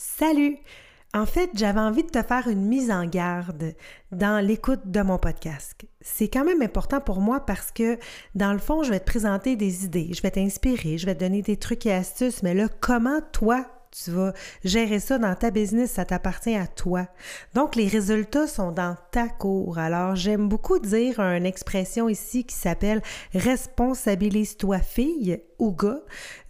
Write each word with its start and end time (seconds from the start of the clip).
Salut! 0.00 0.58
En 1.12 1.26
fait, 1.26 1.50
j'avais 1.54 1.80
envie 1.80 2.04
de 2.04 2.08
te 2.08 2.22
faire 2.22 2.46
une 2.46 2.64
mise 2.64 2.92
en 2.92 3.04
garde 3.04 3.74
dans 4.12 4.38
l'écoute 4.38 4.82
de 4.84 5.00
mon 5.00 5.18
podcast. 5.18 5.74
C'est 6.00 6.28
quand 6.28 6.44
même 6.44 6.62
important 6.62 7.00
pour 7.00 7.20
moi 7.20 7.40
parce 7.40 7.72
que, 7.72 7.98
dans 8.36 8.52
le 8.52 8.60
fond, 8.60 8.84
je 8.84 8.90
vais 8.90 9.00
te 9.00 9.06
présenter 9.10 9.56
des 9.56 9.84
idées, 9.84 10.10
je 10.14 10.22
vais 10.22 10.30
t'inspirer, 10.30 10.98
je 10.98 11.06
vais 11.06 11.16
te 11.16 11.20
donner 11.24 11.42
des 11.42 11.56
trucs 11.56 11.84
et 11.84 11.92
astuces, 11.92 12.44
mais 12.44 12.54
là, 12.54 12.68
comment 12.80 13.20
toi, 13.32 13.66
tu 13.90 14.10
vas 14.10 14.32
gérer 14.64 15.00
ça 15.00 15.18
dans 15.18 15.34
ta 15.34 15.50
business, 15.50 15.92
ça 15.92 16.04
t'appartient 16.04 16.56
à 16.56 16.66
toi. 16.66 17.06
Donc, 17.54 17.76
les 17.76 17.88
résultats 17.88 18.46
sont 18.46 18.72
dans 18.72 18.96
ta 19.10 19.28
cour. 19.28 19.78
Alors, 19.78 20.16
j'aime 20.16 20.48
beaucoup 20.48 20.78
dire 20.78 21.20
une 21.20 21.46
expression 21.46 22.08
ici 22.08 22.44
qui 22.44 22.54
s'appelle 22.54 23.02
responsabilise-toi 23.34 24.78
fille 24.80 25.40
ou 25.58 25.72
gars, 25.72 26.00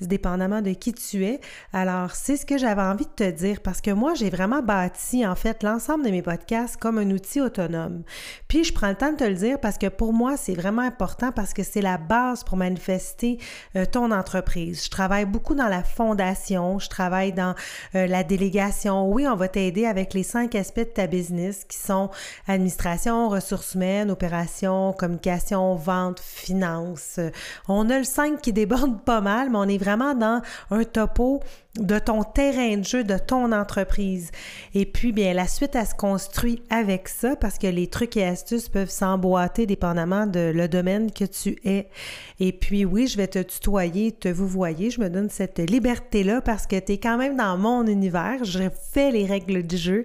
dépendamment 0.00 0.60
de 0.60 0.72
qui 0.72 0.92
tu 0.92 1.24
es. 1.24 1.40
Alors, 1.72 2.14
c'est 2.14 2.36
ce 2.36 2.44
que 2.44 2.58
j'avais 2.58 2.82
envie 2.82 3.06
de 3.06 3.10
te 3.10 3.30
dire 3.30 3.60
parce 3.60 3.80
que 3.80 3.90
moi, 3.90 4.14
j'ai 4.14 4.28
vraiment 4.28 4.62
bâti 4.62 5.26
en 5.26 5.34
fait 5.34 5.62
l'ensemble 5.62 6.04
de 6.04 6.10
mes 6.10 6.22
podcasts 6.22 6.76
comme 6.76 6.98
un 6.98 7.10
outil 7.10 7.40
autonome. 7.40 8.02
Puis, 8.48 8.64
je 8.64 8.72
prends 8.72 8.90
le 8.90 8.94
temps 8.94 9.12
de 9.12 9.16
te 9.16 9.24
le 9.24 9.34
dire 9.34 9.60
parce 9.60 9.78
que 9.78 9.86
pour 9.86 10.12
moi, 10.12 10.36
c'est 10.36 10.54
vraiment 10.54 10.82
important 10.82 11.32
parce 11.32 11.54
que 11.54 11.62
c'est 11.62 11.80
la 11.80 11.96
base 11.96 12.44
pour 12.44 12.56
manifester 12.56 13.38
euh, 13.76 13.86
ton 13.86 14.10
entreprise. 14.10 14.84
Je 14.84 14.90
travaille 14.90 15.24
beaucoup 15.24 15.54
dans 15.54 15.68
la 15.68 15.82
fondation, 15.82 16.78
je 16.78 16.88
travaille 16.88 17.27
dans 17.32 17.54
euh, 17.94 18.06
la 18.06 18.24
délégation. 18.24 19.10
Oui, 19.10 19.26
on 19.26 19.36
va 19.36 19.48
t'aider 19.48 19.86
avec 19.86 20.14
les 20.14 20.22
cinq 20.22 20.54
aspects 20.54 20.80
de 20.80 20.84
ta 20.84 21.06
business 21.06 21.64
qui 21.64 21.76
sont 21.76 22.10
administration, 22.46 23.28
ressources 23.28 23.74
humaines, 23.74 24.10
opération, 24.10 24.92
communication, 24.92 25.74
vente, 25.74 26.20
finance. 26.20 27.20
On 27.68 27.90
a 27.90 27.98
le 27.98 28.04
5 28.04 28.40
qui 28.40 28.52
déborde 28.52 29.00
pas 29.02 29.20
mal, 29.20 29.50
mais 29.50 29.58
on 29.58 29.68
est 29.68 29.78
vraiment 29.78 30.14
dans 30.14 30.42
un 30.70 30.84
topo 30.84 31.40
de 31.78 31.98
ton 31.98 32.22
terrain 32.22 32.76
de 32.76 32.84
jeu, 32.84 33.04
de 33.04 33.18
ton 33.18 33.52
entreprise. 33.52 34.30
Et 34.74 34.86
puis, 34.86 35.12
bien, 35.12 35.32
la 35.34 35.46
suite, 35.46 35.74
elle 35.74 35.86
se 35.86 35.94
construit 35.94 36.62
avec 36.70 37.08
ça 37.08 37.36
parce 37.36 37.58
que 37.58 37.66
les 37.66 37.86
trucs 37.86 38.16
et 38.16 38.24
astuces 38.24 38.68
peuvent 38.68 38.90
s'emboîter 38.90 39.66
dépendamment 39.66 40.26
de 40.26 40.52
le 40.54 40.68
domaine 40.68 41.10
que 41.12 41.24
tu 41.24 41.58
es. 41.64 41.88
Et 42.40 42.52
puis, 42.52 42.84
oui, 42.84 43.06
je 43.06 43.16
vais 43.16 43.28
te 43.28 43.40
tutoyer, 43.40 44.12
te 44.12 44.28
vous 44.28 44.48
voyez, 44.48 44.90
je 44.90 45.00
me 45.00 45.08
donne 45.08 45.30
cette 45.30 45.58
liberté-là 45.58 46.40
parce 46.40 46.66
que 46.66 46.78
tu 46.78 46.92
es 46.92 46.98
quand 46.98 47.18
même 47.18 47.36
dans 47.36 47.56
mon 47.56 47.86
univers, 47.86 48.44
je 48.44 48.68
fais 48.92 49.10
les 49.10 49.26
règles 49.26 49.62
du 49.62 49.76
jeu. 49.76 50.04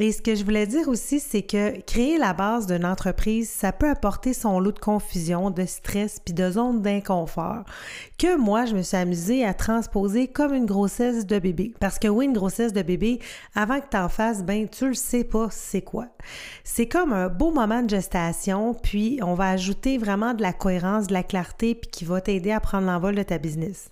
Et 0.00 0.12
ce 0.12 0.22
que 0.22 0.36
je 0.36 0.44
voulais 0.44 0.68
dire 0.68 0.86
aussi, 0.86 1.18
c'est 1.18 1.42
que 1.42 1.80
créer 1.80 2.18
la 2.18 2.32
base 2.32 2.68
d'une 2.68 2.86
entreprise, 2.86 3.50
ça 3.50 3.72
peut 3.72 3.90
apporter 3.90 4.32
son 4.32 4.60
lot 4.60 4.70
de 4.70 4.78
confusion, 4.78 5.50
de 5.50 5.64
stress, 5.64 6.20
puis 6.24 6.32
de 6.32 6.52
zones 6.52 6.82
d'inconfort, 6.82 7.64
que 8.16 8.36
moi, 8.36 8.64
je 8.64 8.76
me 8.76 8.82
suis 8.82 8.96
amusée 8.96 9.44
à 9.44 9.54
transposer 9.54 10.28
comme 10.28 10.54
une 10.54 10.66
grossesse 10.66 11.26
de 11.26 11.40
bébé. 11.40 11.74
Parce 11.80 11.98
que 11.98 12.06
oui, 12.06 12.26
une 12.26 12.32
grossesse 12.32 12.72
de 12.72 12.82
bébé, 12.82 13.18
avant 13.56 13.80
que 13.80 13.88
tu 13.90 13.96
en 13.96 14.08
fasses, 14.08 14.44
ben, 14.44 14.68
tu 14.68 14.86
le 14.86 14.94
sais 14.94 15.24
pas 15.24 15.48
c'est 15.50 15.82
quoi. 15.82 16.06
C'est 16.62 16.86
comme 16.86 17.12
un 17.12 17.28
beau 17.28 17.50
moment 17.50 17.82
de 17.82 17.90
gestation, 17.90 18.74
puis 18.74 19.18
on 19.24 19.34
va 19.34 19.50
ajouter 19.50 19.98
vraiment 19.98 20.32
de 20.32 20.42
la 20.42 20.52
cohérence, 20.52 21.08
de 21.08 21.12
la 21.12 21.24
clarté, 21.24 21.74
puis 21.74 21.90
qui 21.90 22.04
va 22.04 22.20
t'aider 22.20 22.52
à 22.52 22.60
prendre 22.60 22.86
l'envol 22.86 23.16
de 23.16 23.22
ta 23.24 23.38
business. 23.38 23.90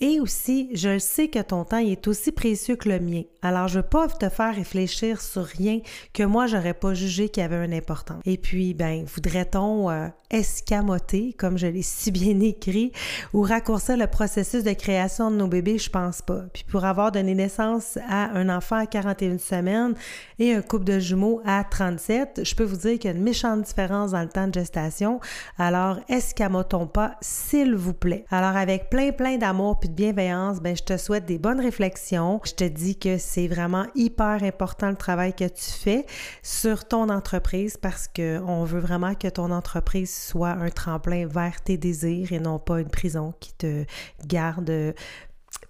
Et 0.00 0.18
aussi, 0.18 0.70
je 0.74 0.98
sais 0.98 1.28
que 1.28 1.38
ton 1.40 1.64
temps 1.64 1.78
est 1.78 2.08
aussi 2.08 2.32
précieux 2.32 2.74
que 2.74 2.88
le 2.88 2.98
mien. 2.98 3.22
Alors, 3.42 3.68
je 3.68 3.76
veux 3.76 3.86
pas 3.86 4.08
te 4.08 4.28
faire 4.28 4.54
réfléchir 4.54 5.20
sur 5.20 5.44
rien 5.44 5.80
que 6.12 6.24
moi, 6.24 6.46
j'aurais 6.46 6.74
pas 6.74 6.94
jugé 6.94 7.28
qu'il 7.28 7.42
y 7.42 7.46
avait 7.46 7.64
une 7.64 7.72
importance. 7.72 8.20
Et 8.24 8.36
puis, 8.36 8.74
ben, 8.74 9.04
voudrait-on 9.04 9.90
euh, 9.90 10.08
escamoter, 10.30 11.32
comme 11.34 11.56
je 11.56 11.68
l'ai 11.68 11.82
si 11.82 12.10
bien 12.10 12.40
écrit, 12.40 12.90
ou 13.32 13.42
raccourcir 13.42 13.96
le 13.96 14.08
processus 14.08 14.64
de 14.64 14.72
création 14.72 15.30
de 15.30 15.36
nos 15.36 15.46
bébés? 15.46 15.78
Je 15.78 15.90
pense 15.90 16.22
pas. 16.22 16.42
Puis, 16.52 16.64
pour 16.64 16.84
avoir 16.84 17.12
donné 17.12 17.34
naissance 17.34 17.96
à 18.08 18.36
un 18.36 18.48
enfant 18.48 18.76
à 18.76 18.86
41 18.86 19.38
semaines 19.38 19.94
et 20.40 20.54
un 20.54 20.62
couple 20.62 20.84
de 20.84 20.98
jumeaux 20.98 21.40
à 21.44 21.62
37, 21.62 22.40
je 22.44 22.54
peux 22.56 22.64
vous 22.64 22.78
dire 22.78 22.98
qu'il 22.98 23.10
y 23.10 23.14
a 23.14 23.16
une 23.16 23.22
méchante 23.22 23.62
différence 23.62 24.10
dans 24.10 24.22
le 24.22 24.28
temps 24.28 24.48
de 24.48 24.54
gestation. 24.54 25.20
Alors, 25.56 26.00
escamotons 26.08 26.88
pas, 26.88 27.16
s'il 27.20 27.76
vous 27.76 27.94
plaît. 27.94 28.24
Alors, 28.30 28.56
avec 28.56 28.90
plein, 28.90 29.12
plein 29.12 29.36
d'amour 29.36 29.78
de 29.88 29.94
bienveillance, 29.94 30.60
ben, 30.60 30.76
je 30.76 30.82
te 30.82 30.96
souhaite 30.96 31.26
des 31.26 31.38
bonnes 31.38 31.60
réflexions. 31.60 32.40
Je 32.44 32.52
te 32.52 32.64
dis 32.64 32.98
que 32.98 33.18
c'est 33.18 33.48
vraiment 33.48 33.86
hyper 33.94 34.42
important 34.42 34.90
le 34.90 34.96
travail 34.96 35.34
que 35.34 35.44
tu 35.44 35.70
fais 35.70 36.06
sur 36.42 36.86
ton 36.86 37.08
entreprise 37.08 37.76
parce 37.76 38.08
qu'on 38.08 38.64
veut 38.64 38.80
vraiment 38.80 39.14
que 39.14 39.28
ton 39.28 39.50
entreprise 39.50 40.14
soit 40.14 40.50
un 40.50 40.70
tremplin 40.70 41.26
vers 41.26 41.60
tes 41.62 41.76
désirs 41.76 42.32
et 42.32 42.40
non 42.40 42.58
pas 42.58 42.80
une 42.80 42.90
prison 42.90 43.34
qui 43.40 43.54
te 43.54 43.84
garde 44.26 44.94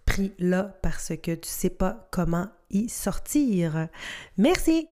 pris 0.05 0.33
là 0.39 0.77
parce 0.83 1.13
que 1.23 1.35
tu 1.35 1.49
sais 1.49 1.71
pas 1.71 2.09
comment 2.11 2.49
y 2.71 2.89
sortir. 2.89 3.89
Merci! 4.37 4.83